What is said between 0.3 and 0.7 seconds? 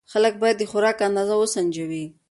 باید د